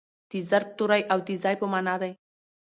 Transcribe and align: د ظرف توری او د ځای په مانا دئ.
د 0.29 0.31
ظرف 0.49 0.67
توری 0.77 1.01
او 1.11 1.19
د 1.27 1.29
ځای 1.43 1.55
په 1.61 1.65
مانا 1.71 1.95
دئ. 2.01 2.11